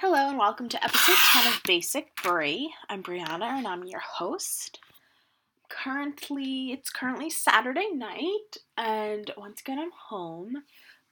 [0.00, 2.72] Hello and welcome to episode 10 of Basic Bri.
[2.88, 4.78] I'm Brianna and I'm your host.
[5.68, 10.62] Currently, it's currently Saturday night and once again I'm home,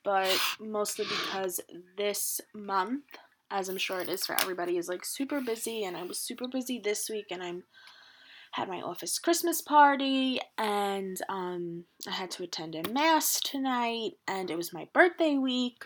[0.04, 1.60] but mostly because
[1.96, 3.02] this month,
[3.50, 6.46] as I'm sure it is for everybody, is like super busy and I was super
[6.46, 7.64] busy this week and I'm
[8.52, 14.48] had my office Christmas party and um, I had to attend a mass tonight and
[14.48, 15.82] it was my birthday week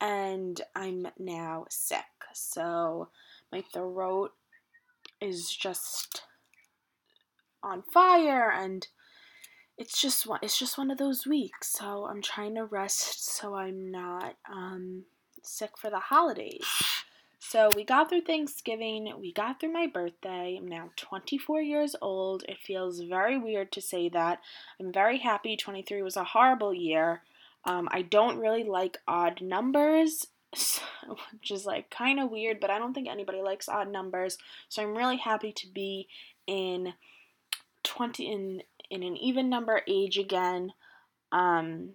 [0.00, 2.04] and I'm now sick.
[2.32, 3.08] So
[3.52, 4.32] my throat
[5.20, 6.22] is just
[7.62, 8.86] on fire and
[9.76, 11.68] it's just one it's just one of those weeks.
[11.68, 15.04] So I'm trying to rest so I'm not um,
[15.42, 16.66] sick for the holidays.
[17.42, 20.56] So we got through Thanksgiving, we got through my birthday.
[20.58, 22.44] I'm now 24 years old.
[22.46, 24.40] It feels very weird to say that.
[24.78, 27.22] I'm very happy 23 was a horrible year.
[27.64, 32.78] Um, I don't really like odd numbers, which is like kind of weird, but I
[32.78, 34.38] don't think anybody likes odd numbers.
[34.68, 36.08] So I'm really happy to be
[36.46, 36.94] in
[37.84, 40.72] 20 in in an even number age again.
[41.30, 41.90] Um,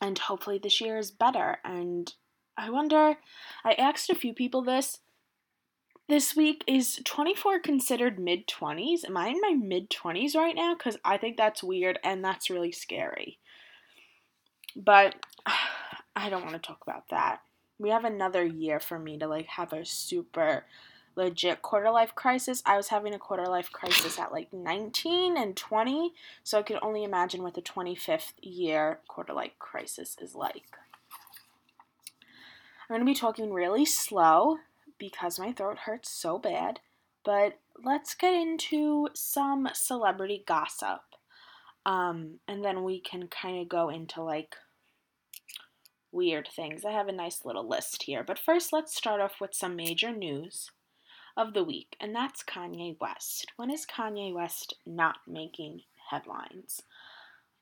[0.00, 1.58] and hopefully this year is better.
[1.64, 2.12] And
[2.56, 3.16] I wonder,
[3.64, 4.98] I asked a few people this
[6.08, 9.04] this week is 24 considered mid 20s?
[9.06, 10.74] Am I in my mid 20s right now?
[10.74, 13.38] Because I think that's weird and that's really scary.
[14.78, 15.16] But
[16.16, 17.40] I don't want to talk about that.
[17.78, 20.64] We have another year for me to like have a super
[21.16, 22.62] legit quarter life crisis.
[22.64, 26.12] I was having a quarter life crisis at like 19 and 20,
[26.42, 30.62] so I could only imagine what the 25th year quarter life crisis is like.
[32.88, 34.58] I'm going to be talking really slow
[34.98, 36.80] because my throat hurts so bad,
[37.24, 41.00] but let's get into some celebrity gossip.
[41.84, 44.56] Um, and then we can kind of go into like
[46.12, 46.84] weird things.
[46.84, 48.24] I have a nice little list here.
[48.24, 50.70] But first, let's start off with some major news
[51.36, 53.52] of the week, and that's Kanye West.
[53.56, 56.82] When is Kanye West not making headlines?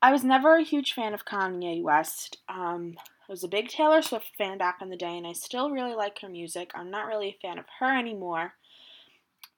[0.01, 2.39] I was never a huge fan of Kanye West.
[2.49, 5.71] Um, I was a big Taylor Swift fan back in the day, and I still
[5.71, 6.71] really like her music.
[6.75, 8.55] I'm not really a fan of her anymore,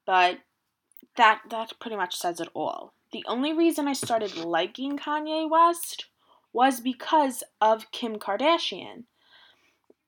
[0.06, 0.38] but
[1.16, 2.94] that that pretty much says it all.
[3.12, 6.06] The only reason I started liking Kanye West
[6.53, 9.04] was because of Kim Kardashian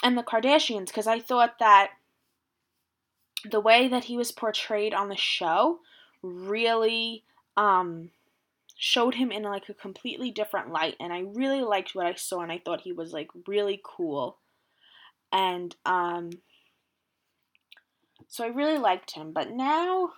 [0.03, 1.91] and the Kardashians because I thought that
[3.49, 5.81] the way that he was portrayed on the show
[6.23, 7.25] really
[7.57, 8.11] um
[8.77, 12.41] showed him in like a completely different light and I really liked what I saw
[12.41, 14.39] and I thought he was like really cool.
[15.33, 16.31] And um
[18.29, 20.13] so I really liked him, but now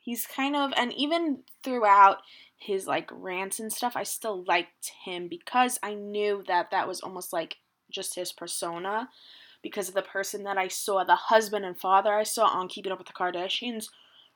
[0.00, 2.18] he's kind of and even throughout
[2.60, 7.00] his like rants and stuff, I still liked him because I knew that that was
[7.00, 7.56] almost like
[7.90, 9.08] just his persona
[9.62, 12.92] because of the person that I saw, the husband and father I saw on Keeping
[12.92, 13.88] Up with the Kardashians.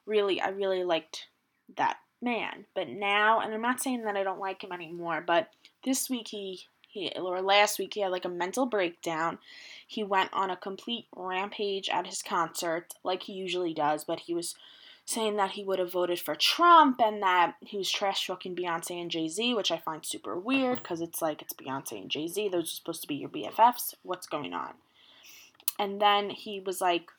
[0.07, 1.29] Really, I really liked
[1.77, 2.65] that man.
[2.75, 5.51] But now, and I'm not saying that I don't like him anymore, but
[5.85, 9.39] this week he, he or last week he had like a mental breakdown.
[9.87, 14.33] He went on a complete rampage at his concert, like he usually does, but he
[14.33, 14.55] was
[15.07, 19.01] saying that he would have voted for Trump and that he was trash talking Beyonce
[19.01, 22.27] and Jay Z, which I find super weird because it's like it's Beyonce and Jay
[22.27, 22.49] Z.
[22.49, 23.95] Those are supposed to be your BFFs.
[24.03, 24.75] What's going on?
[25.79, 27.11] And then he was like,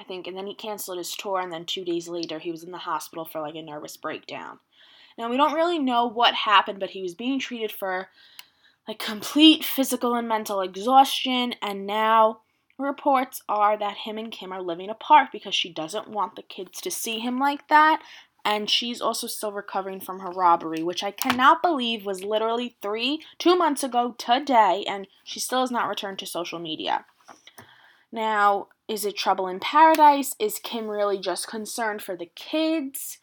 [0.00, 2.62] I think, and then he canceled his tour, and then two days later he was
[2.62, 4.58] in the hospital for like a nervous breakdown.
[5.16, 8.08] Now we don't really know what happened, but he was being treated for
[8.86, 12.40] like complete physical and mental exhaustion, and now
[12.78, 16.80] reports are that him and Kim are living apart because she doesn't want the kids
[16.80, 18.00] to see him like that.
[18.44, 23.20] And she's also still recovering from her robbery, which I cannot believe was literally three,
[23.38, 27.04] two months ago today, and she still has not returned to social media.
[28.10, 30.34] Now, is it trouble in paradise?
[30.38, 33.18] Is Kim really just concerned for the kids?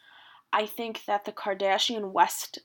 [0.54, 2.60] I think that the Kardashian West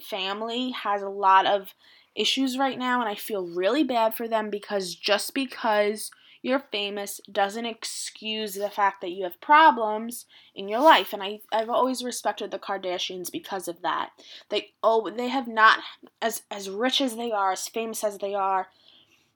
[0.00, 1.74] family has a lot of
[2.14, 6.10] issues right now, and I feel really bad for them because just because
[6.42, 11.12] you're famous doesn't excuse the fact that you have problems in your life.
[11.12, 14.10] And I, i've always respected the kardashians because of that.
[14.48, 15.80] They oh they have not
[16.22, 18.68] as as rich as they are as famous as they are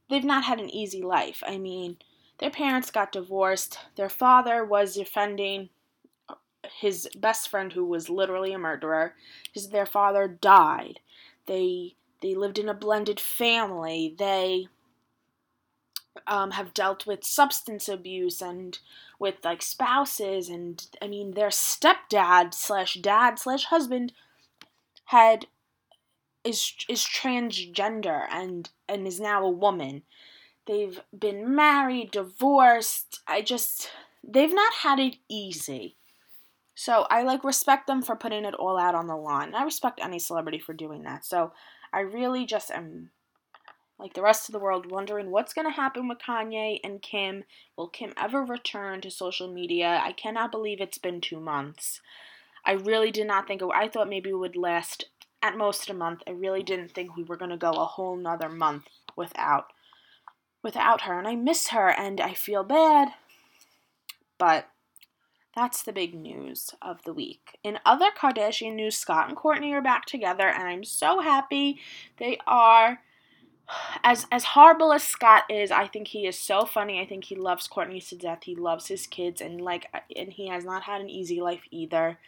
[0.08, 1.42] they've not had an easy life.
[1.46, 1.96] I mean
[2.38, 3.78] their parents got divorced.
[3.96, 5.68] Their father was defending
[6.80, 9.14] his best friend who was literally a murderer.
[9.52, 11.00] His their father died.
[11.46, 14.14] They they lived in a blended family.
[14.16, 14.68] They
[16.26, 18.78] um, have dealt with substance abuse and
[19.18, 24.12] with like spouses and i mean their stepdad slash dad slash husband
[25.06, 25.46] had
[26.44, 30.02] is is transgender and and is now a woman
[30.66, 33.20] They've been married, divorced.
[33.26, 33.90] I just,
[34.22, 35.96] they've not had it easy.
[36.74, 39.54] So I like respect them for putting it all out on the line.
[39.54, 41.24] I respect any celebrity for doing that.
[41.24, 41.52] So
[41.92, 43.10] I really just am
[44.02, 47.44] like the rest of the world wondering what's going to happen with Kanye and Kim.
[47.76, 50.02] Will Kim ever return to social media?
[50.04, 52.00] I cannot believe it's been 2 months.
[52.64, 55.04] I really did not think I thought maybe it would last
[55.40, 56.22] at most a month.
[56.26, 59.66] I really didn't think we were going to go a whole nother month without
[60.62, 63.08] without her and I miss her and I feel bad.
[64.38, 64.68] But
[65.54, 67.58] that's the big news of the week.
[67.62, 71.80] In other Kardashian news, Scott and Kourtney are back together and I'm so happy
[72.18, 73.00] they are
[74.02, 77.00] as as horrible as Scott is, I think he is so funny.
[77.00, 78.40] I think he loves Kourtney to death.
[78.44, 79.86] He loves his kids and like
[80.16, 82.18] and he has not had an easy life either.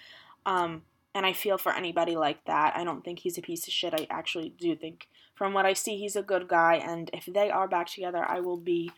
[0.46, 0.82] Um
[1.14, 2.76] and I feel for anybody like that.
[2.76, 3.94] I don't think he's a piece of shit.
[3.94, 7.50] I actually do think from what I see he's a good guy and if they
[7.50, 8.91] are back together, I will be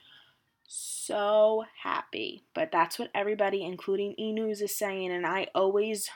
[0.67, 2.45] so happy.
[2.55, 6.11] But that's what everybody including E News is saying and I always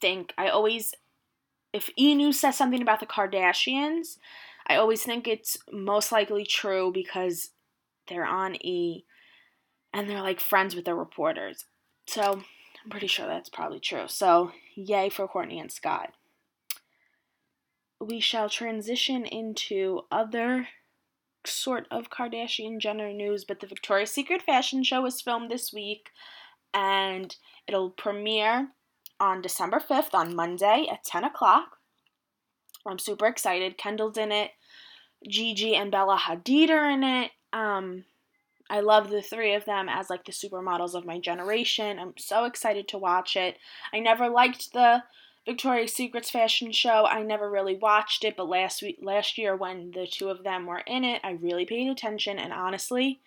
[0.00, 0.94] think I always
[1.74, 4.18] if E News says something about the Kardashians,
[4.66, 7.50] I always think it's most likely true because
[8.08, 9.04] they're on E
[9.92, 11.64] and they're like friends with the reporters.
[12.06, 12.42] So
[12.84, 14.04] I'm pretty sure that's probably true.
[14.08, 16.12] So yay for Kourtney and Scott.
[18.00, 20.68] We shall transition into other
[21.46, 26.10] sort of Kardashian Jenner news, but the Victoria's Secret fashion show was filmed this week
[26.72, 28.68] and it'll premiere
[29.20, 31.78] on December 5th on Monday at 10 o'clock.
[32.86, 33.78] I'm super excited.
[33.78, 34.52] Kendall's in it.
[35.28, 37.30] Gigi and Bella Hadid are in it.
[37.52, 38.04] Um,
[38.70, 41.98] I love the three of them as like the supermodels of my generation.
[41.98, 43.58] I'm so excited to watch it.
[43.92, 45.02] I never liked the
[45.44, 47.06] Victoria's Secrets fashion show.
[47.06, 50.66] I never really watched it, but last week last year when the two of them
[50.66, 53.20] were in it, I really paid attention and honestly,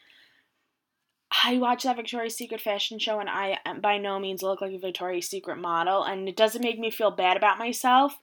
[1.46, 4.80] I watched that Victoria's Secret fashion show and I by no means look like a
[4.80, 8.18] Victoria's Secret model and it doesn't make me feel bad about myself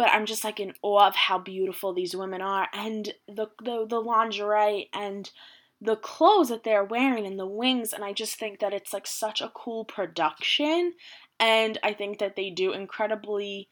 [0.00, 3.86] but I'm just like in awe of how beautiful these women are and the the,
[3.86, 5.30] the lingerie and
[5.78, 9.06] the clothes that they're wearing and the wings and I just think that it's like
[9.06, 10.94] such a cool production
[11.38, 13.68] and I think that they do incredibly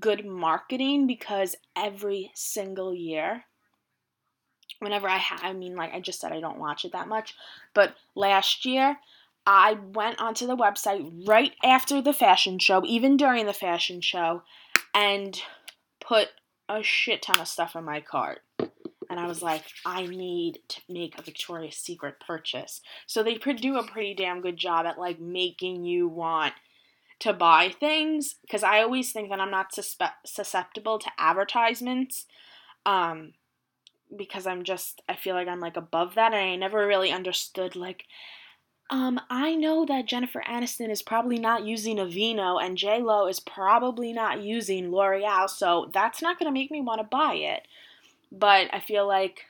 [0.00, 3.44] good marketing because every single year
[4.80, 7.36] whenever I ha- I mean like I just said I don't watch it that much
[7.72, 8.96] but last year
[9.46, 14.42] I went onto the website right after the fashion show even during the fashion show
[14.94, 15.40] and
[16.00, 16.28] put
[16.68, 18.40] a shit ton of stuff in my cart.
[19.10, 22.80] And I was like, I need to make a Victoria's Secret purchase.
[23.06, 26.54] So they do a pretty damn good job at like making you want
[27.20, 32.26] to buy things because I always think that I'm not suspe- susceptible to advertisements.
[32.86, 33.34] Um,
[34.16, 37.76] because I'm just I feel like I'm like above that and I never really understood
[37.76, 38.04] like
[38.90, 43.40] um, I know that Jennifer Aniston is probably not using Aveeno and J Lo is
[43.40, 47.66] probably not using L'Oreal, so that's not gonna make me want to buy it.
[48.30, 49.46] But I feel like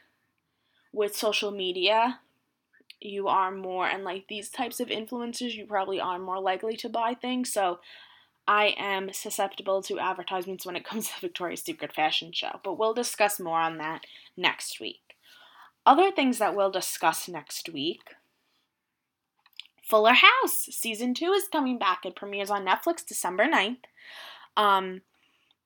[0.93, 2.21] with social media,
[3.01, 6.89] you are more and like these types of influencers, you probably are more likely to
[6.89, 7.53] buy things.
[7.53, 7.81] So
[8.47, 12.95] I am susceptible to advertisements when it comes to Victoria's Secret fashion show, but we'll
[12.95, 14.05] discuss more on that
[14.37, 15.17] next week.
[15.85, 18.03] Other things that we'll discuss next week
[19.83, 22.05] Fuller House season two is coming back.
[22.05, 23.79] It premieres on Netflix December 9th.
[24.57, 25.03] Um,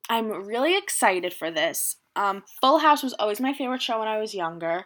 [0.09, 1.97] I'm really excited for this.
[2.15, 4.85] Um, Full House was always my favorite show when I was younger,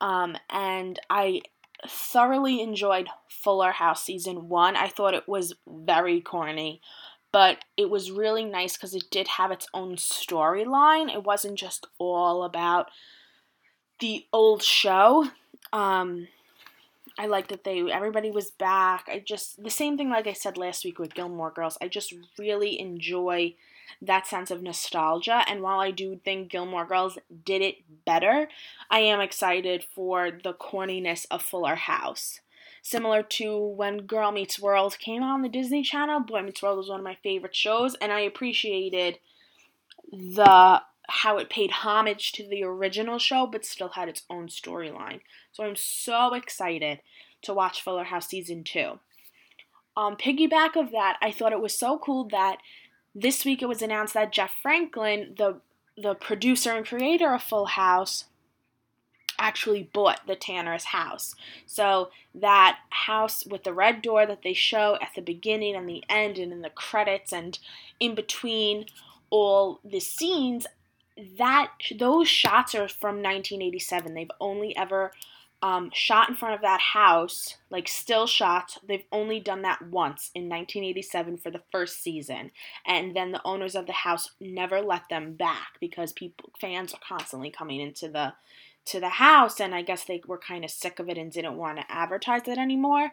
[0.00, 1.40] um, and I
[1.86, 4.76] thoroughly enjoyed Fuller House season one.
[4.76, 6.82] I thought it was very corny,
[7.32, 11.12] but it was really nice because it did have its own storyline.
[11.12, 12.90] It wasn't just all about
[14.00, 15.28] the old show.
[15.72, 16.28] Um,
[17.18, 19.08] I like that they everybody was back.
[19.08, 21.76] I just the same thing like I said last week with Gilmore Girls.
[21.82, 23.56] I just really enjoy
[24.00, 28.48] that sense of nostalgia and while I do think Gilmore Girls did it better,
[28.90, 32.40] I am excited for the corniness of Fuller House.
[32.82, 36.88] Similar to when Girl Meets World came on the Disney Channel, Boy Meets World was
[36.88, 39.18] one of my favorite shows and I appreciated
[40.12, 45.20] the how it paid homage to the original show but still had its own storyline.
[45.52, 47.00] So I'm so excited
[47.42, 48.98] to watch Fuller House season 2.
[49.96, 52.58] Um piggyback of that, I thought it was so cool that
[53.14, 55.60] this week it was announced that Jeff Franklin, the
[56.00, 58.26] the producer and creator of Full House,
[59.38, 61.34] actually bought the Tanner's house.
[61.66, 66.04] So that house with the red door that they show at the beginning and the
[66.08, 67.58] end and in the credits and
[68.00, 68.86] in between
[69.30, 70.66] all the scenes
[71.38, 74.14] that those shots are from 1987.
[74.14, 75.12] They've only ever
[75.60, 78.78] um, shot in front of that house, like still shots.
[78.86, 82.52] They've only done that once in 1987 for the first season,
[82.86, 87.00] and then the owners of the house never let them back because people fans are
[87.06, 88.34] constantly coming into the
[88.86, 91.58] to the house, and I guess they were kind of sick of it and didn't
[91.58, 93.10] want to advertise it anymore.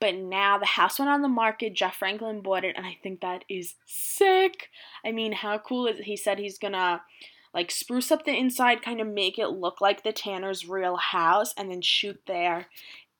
[0.00, 1.74] But now the house went on the market.
[1.74, 4.70] Jeff Franklin bought it, and I think that is sick.
[5.04, 6.04] I mean, how cool is it?
[6.04, 7.02] He said he's gonna
[7.54, 11.54] like spruce up the inside, kind of make it look like the Tanner's real house,
[11.56, 12.66] and then shoot there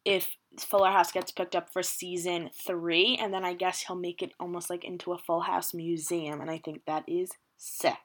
[0.04, 4.22] if Fuller House gets picked up for season three, and then I guess he'll make
[4.22, 7.96] it almost like into a Full House museum, and I think that is sick.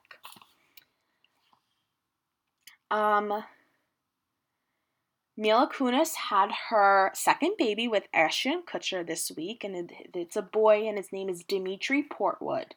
[2.90, 3.44] Um,
[5.36, 10.86] Mila Kunis had her second baby with Ashton Kutcher this week, and it's a boy,
[10.86, 12.72] and his name is Dimitri Portwood.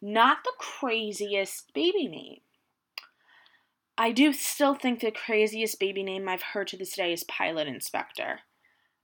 [0.00, 2.40] Not the craziest baby name.
[3.98, 7.66] I do still think the craziest baby name I've heard to this day is Pilot
[7.66, 8.38] Inspektor.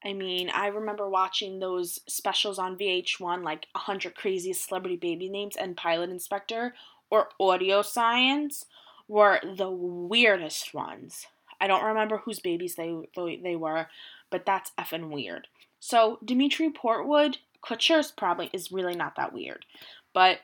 [0.04, 5.56] I mean, I remember watching those specials on VH1, like 100 Craziest Celebrity Baby Names,
[5.56, 6.72] and Pilot Inspektor
[7.10, 8.66] or Audio Science
[9.08, 11.26] were the weirdest ones.
[11.60, 13.86] I don't remember whose babies they they were,
[14.30, 15.46] but that's effing weird.
[15.78, 19.64] So Dimitri Portwood, Kutcher's probably is really not that weird,
[20.12, 20.40] but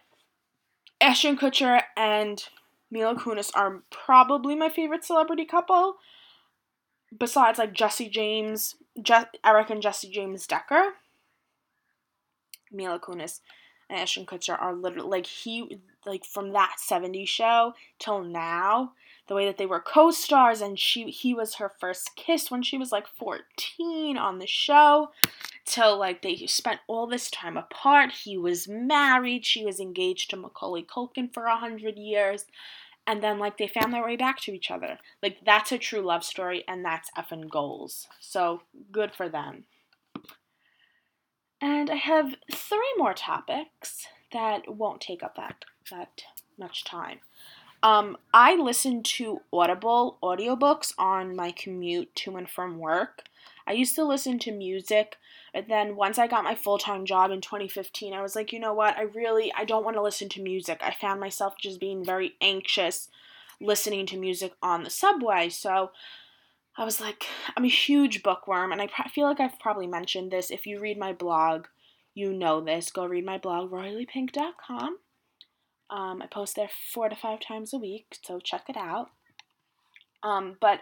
[1.00, 2.44] Ashton Kutcher and
[2.90, 5.96] Mila Kunis are probably my favorite celebrity couple.
[7.16, 10.94] Besides, like Jesse James, Je- Eric and Jessie James Decker,
[12.70, 13.40] Mila Kunis
[13.88, 18.92] and Ashton Kutcher are literally like he like from that 70s show till now
[19.26, 22.78] the way that they were co-stars and she he was her first kiss when she
[22.78, 25.10] was like 14 on the show
[25.64, 30.36] till like they spent all this time apart he was married she was engaged to
[30.36, 32.46] Macaulay Culkin for a hundred years
[33.08, 34.98] and then like they found their way back to each other.
[35.22, 38.06] Like that's a true love story and that's effing goals.
[38.20, 38.60] So
[38.92, 39.64] good for them.
[41.58, 46.22] And I have three more topics that won't take up that that
[46.58, 47.20] much time.
[47.82, 53.24] Um, I listen to Audible audiobooks on my commute to and from work.
[53.66, 55.16] I used to listen to music
[55.58, 58.74] but then once I got my full-time job in 2015, I was like, you know
[58.74, 58.96] what?
[58.96, 60.78] I really I don't want to listen to music.
[60.82, 63.08] I found myself just being very anxious
[63.60, 65.48] listening to music on the subway.
[65.48, 65.90] So
[66.76, 67.26] I was like,
[67.56, 70.52] I'm a huge bookworm, and I feel like I've probably mentioned this.
[70.52, 71.66] If you read my blog,
[72.14, 72.92] you know this.
[72.92, 74.98] Go read my blog, royallypink.com.
[75.90, 79.10] Um, I post there four to five times a week, so check it out.
[80.22, 80.80] Um, but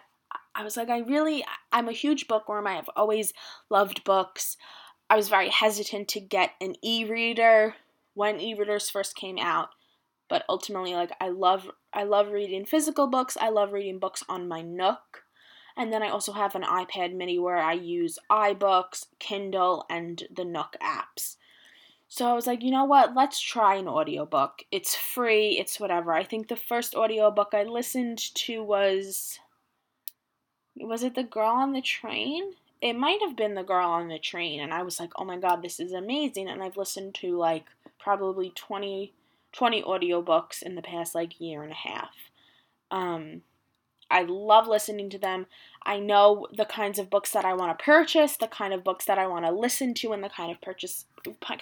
[0.54, 2.66] I was like, I really, I'm a huge bookworm.
[2.66, 3.32] I have always
[3.70, 4.56] loved books.
[5.08, 7.74] I was very hesitant to get an e reader
[8.14, 9.68] when e readers first came out.
[10.28, 13.36] But ultimately, like, I love, I love reading physical books.
[13.40, 15.22] I love reading books on my Nook.
[15.76, 20.44] And then I also have an iPad mini where I use iBooks, Kindle, and the
[20.44, 21.36] Nook apps.
[22.08, 23.14] So I was like, you know what?
[23.14, 24.62] Let's try an audiobook.
[24.70, 26.12] It's free, it's whatever.
[26.12, 29.40] I think the first audiobook I listened to was
[30.78, 32.52] was it the girl on the train?
[32.82, 35.38] It might have been the girl on the train, and I was like, oh my
[35.38, 36.48] god, this is amazing.
[36.48, 37.64] And I've listened to like
[37.98, 39.12] probably 20,
[39.52, 42.14] 20 audiobooks in the past like year and a half.
[42.90, 43.42] Um,
[44.10, 45.46] I love listening to them.
[45.82, 49.04] I know the kinds of books that I want to purchase, the kind of books
[49.06, 51.06] that I want to listen to, and the kind of purchase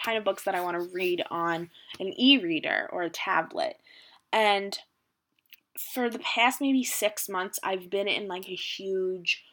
[0.03, 3.77] kind of books that I want to read on an e-reader or a tablet.
[4.33, 4.79] And
[5.79, 9.45] for the past maybe six months, I've been in like a huge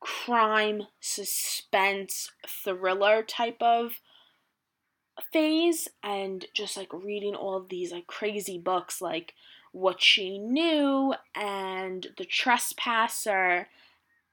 [0.00, 4.00] crime, suspense, thriller type of
[5.32, 9.34] phase and just like reading all of these like crazy books like
[9.72, 13.68] What She Knew and The Trespasser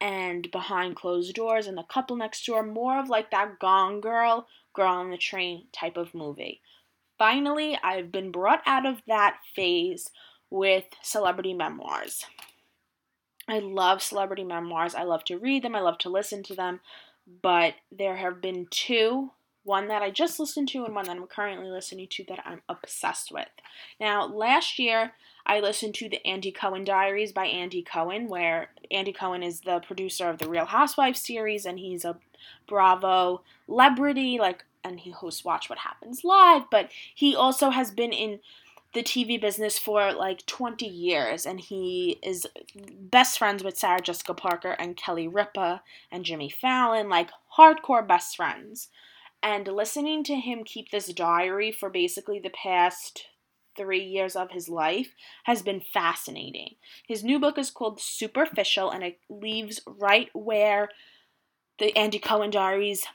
[0.02, 4.48] and Behind Closed Doors and The Couple Next Door, more of like that Gone Girl,
[4.74, 6.60] Girl on the Train type of movie.
[7.20, 10.10] Finally, I've been brought out of that phase
[10.50, 12.26] with celebrity memoirs.
[13.48, 14.96] I love celebrity memoirs.
[14.96, 16.80] I love to read them, I love to listen to them,
[17.42, 19.32] but there have been two
[19.64, 22.64] one that I just listened to and one that I'm currently listening to that I'm
[22.68, 23.48] obsessed with.
[24.00, 25.14] Now, last year
[25.46, 29.80] I listened to the Andy Cohen Diaries by Andy Cohen, where Andy Cohen is the
[29.80, 32.18] producer of the Real Housewives series and he's a
[32.68, 38.12] Bravo celebrity, like, and he hosts Watch What Happens Live, but he also has been
[38.12, 38.40] in
[38.94, 42.48] the TV business for like 20 years, and he is
[43.00, 45.82] best friends with Sarah Jessica Parker and Kelly Ripa
[46.12, 48.90] and Jimmy Fallon, like hardcore best friends.
[49.44, 53.28] And listening to him keep this diary for basically the past
[53.76, 55.14] three years of his life
[55.44, 56.76] has been fascinating.
[57.08, 60.90] His new book is called Superficial, and it leaves right where
[61.80, 63.06] the Andy Cohen Diaries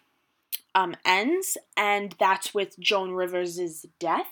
[0.74, 4.28] um, ends, and that's with Joan Rivers' death.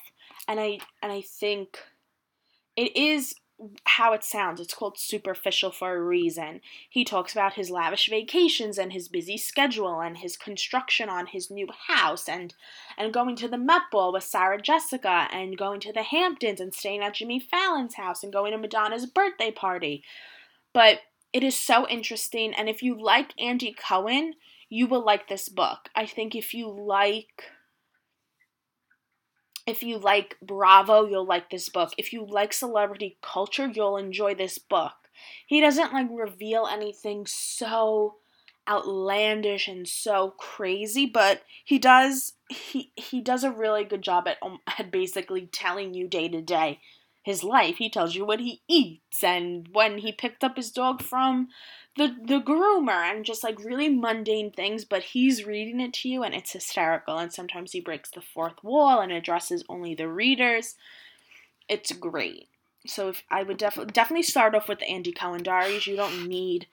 [0.47, 1.79] And I and I think
[2.77, 3.35] it is
[3.85, 4.61] how it sounds.
[4.61, 6.61] It's called superficial for a reason.
[6.89, 11.51] He talks about his lavish vacations and his busy schedule and his construction on his
[11.51, 12.55] new house and
[12.99, 16.75] and going to the Met Ball with Sarah Jessica and going to the Hamptons and
[16.75, 20.03] staying at Jimmy Fallon's house and going to Madonna's birthday party.
[20.73, 21.01] But
[21.33, 24.35] it is so interesting and if you like Andy Cohen,
[24.69, 25.89] you will like this book.
[25.95, 27.45] I think if you like
[29.67, 31.93] if you like Bravo, you'll like this book.
[31.97, 34.93] If you like celebrity culture, you'll enjoy this book.
[35.47, 38.17] He doesn't like reveal anything so
[38.69, 44.39] outlandish and so crazy, but he does he he does a really good job at
[44.43, 46.81] um, at basically telling you day to day
[47.25, 47.77] his life.
[47.79, 51.49] He tells you what he eats and when he picked up his dog from
[51.97, 56.23] the the groomer and just like really mundane things, but he's reading it to you
[56.23, 57.17] and it's hysterical.
[57.17, 60.77] And sometimes he breaks the fourth wall and addresses only the readers.
[61.67, 62.49] It's great.
[62.87, 65.87] So if I would definitely definitely start off with the Andy Cohen Diaries.
[65.87, 66.67] You don't need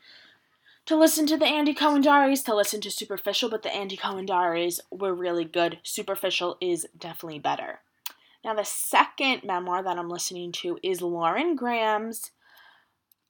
[0.85, 4.25] to listen to the Andy Cohen Diaries to listen to Superficial, but the Andy Cohen
[4.25, 5.79] Diaries were really good.
[5.83, 7.79] Superficial is definitely better.
[8.43, 12.31] Now the second memoir that I'm listening to is Lauren Graham's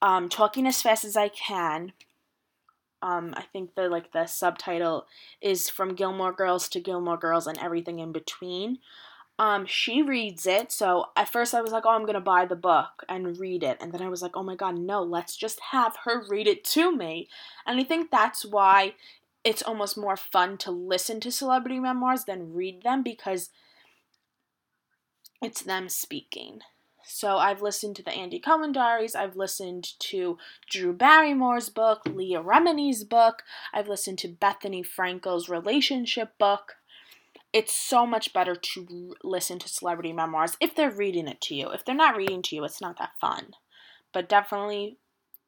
[0.01, 1.93] um, talking as fast as I can.
[3.01, 5.07] Um, I think the like the subtitle
[5.41, 8.79] is from Gilmore Girls to Gilmore Girls and everything in between.
[9.39, 12.55] Um, she reads it, so at first I was like, "Oh, I'm gonna buy the
[12.55, 15.01] book and read it," and then I was like, "Oh my god, no!
[15.01, 17.27] Let's just have her read it to me."
[17.65, 18.93] And I think that's why
[19.43, 23.49] it's almost more fun to listen to celebrity memoirs than read them because
[25.41, 26.61] it's them speaking.
[27.03, 30.37] So I've listened to the Andy Cohen Diaries, I've listened to
[30.69, 33.43] Drew Barrymore's book, Leah Remini's book,
[33.73, 36.75] I've listened to Bethenny Frankel's relationship book.
[37.51, 41.69] It's so much better to listen to celebrity memoirs if they're reading it to you.
[41.71, 43.55] If they're not reading to you, it's not that fun.
[44.13, 44.97] But definitely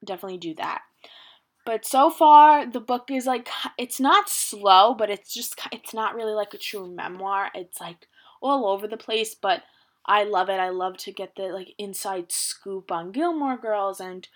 [0.03, 0.81] definitely do that.
[1.65, 6.13] But so far the book is like it's not slow, but it's just it's not
[6.13, 7.49] really like a true memoir.
[7.55, 8.07] It's like
[8.41, 9.63] all over the place, but
[10.05, 10.59] I love it.
[10.59, 14.27] I love to get the like inside scoop on Gilmore Girls and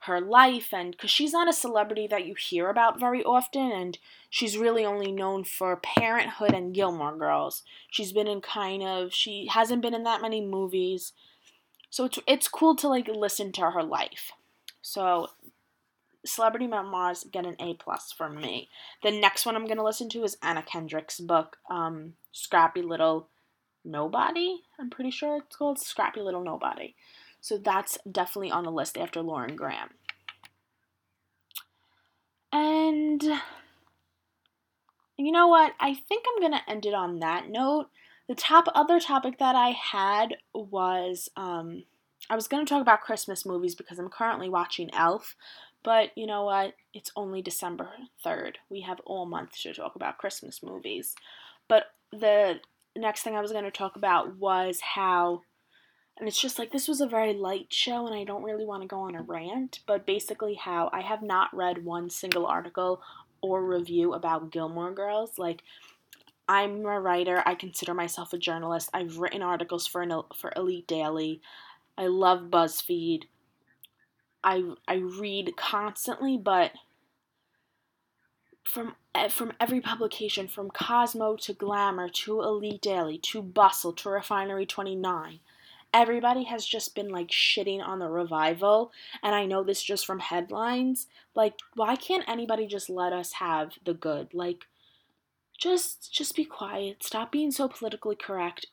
[0.00, 3.98] her life and cuz she's not a celebrity that you hear about very often and
[4.28, 7.62] she's really only known for Parenthood and Gilmore Girls.
[7.88, 11.12] She's been in kind of she hasn't been in that many movies.
[11.90, 14.32] So it's it's cool to like listen to her life.
[14.80, 15.30] So
[16.24, 18.68] Celebrity Memoirs get an A plus from me.
[19.02, 23.28] The next one I'm gonna listen to is Anna Kendrick's book, um, Scrappy Little
[23.84, 24.62] Nobody.
[24.78, 26.94] I'm pretty sure it's called Scrappy Little Nobody.
[27.40, 29.90] So that's definitely on the list after Lauren Graham.
[32.52, 33.22] And
[35.16, 35.72] you know what?
[35.80, 37.86] I think I'm going to end it on that note.
[38.28, 41.84] The top other topic that I had was um,
[42.30, 45.34] I was going to talk about Christmas movies because I'm currently watching Elf,
[45.82, 46.74] but you know what?
[46.94, 47.90] It's only December
[48.24, 48.56] 3rd.
[48.70, 51.14] We have all month to talk about Christmas movies.
[51.68, 52.60] But the
[52.96, 55.42] next thing I was going to talk about was how,
[56.18, 58.82] and it's just like this was a very light show, and I don't really want
[58.82, 63.02] to go on a rant, but basically, how I have not read one single article
[63.40, 65.38] or review about Gilmore Girls.
[65.38, 65.62] Like,
[66.48, 70.86] I'm a writer, I consider myself a journalist, I've written articles for, an, for Elite
[70.86, 71.40] Daily,
[71.96, 73.24] I love BuzzFeed.
[74.44, 76.72] I, I read constantly, but
[78.64, 84.10] from eh, from every publication, from Cosmo to Glamour to Elite Daily to Bustle to
[84.10, 85.40] Refinery 29,
[85.92, 88.92] everybody has just been like shitting on the revival.
[89.22, 91.06] And I know this just from headlines.
[91.34, 94.32] Like, why can't anybody just let us have the good?
[94.32, 94.64] Like,
[95.58, 97.02] just just be quiet.
[97.02, 98.66] Stop being so politically correct.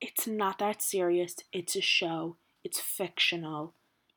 [0.00, 1.36] It's not that serious.
[1.52, 2.36] It's a show.
[2.62, 3.74] It's fictional.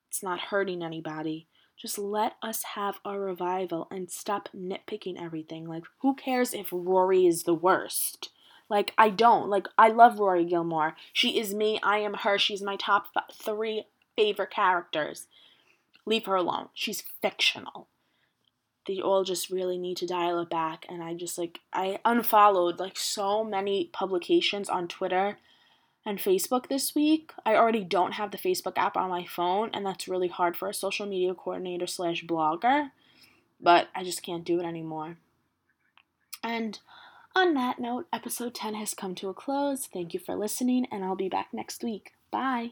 [0.10, 1.48] It's not hurting anybody.
[1.80, 5.68] Just let us have our revival and stop nitpicking everything.
[5.68, 8.30] Like, who cares if Rory is the worst?
[8.68, 9.48] Like, I don't.
[9.48, 10.96] Like, I love Rory Gilmore.
[11.14, 11.80] She is me.
[11.84, 12.38] I am her.
[12.38, 13.86] She's my top three
[14.16, 15.28] favorite characters.
[16.06, 16.70] Leave her alone.
[16.74, 17.88] She's fictional.
[18.88, 20.86] They all just really need to dial it back.
[20.90, 25.38] And I just, like, I unfollowed, like, so many publications on Twitter
[26.08, 27.34] and Facebook this week.
[27.46, 30.70] I already don't have the Facebook app on my phone, and that's really hard for
[30.70, 32.92] a social media coordinator slash blogger,
[33.60, 35.18] but I just can't do it anymore.
[36.44, 36.80] And
[37.36, 39.86] On that note, episode 10 has come to a close.
[39.86, 42.14] Thank you for listening, and I'll be back next week.
[42.32, 42.72] Bye.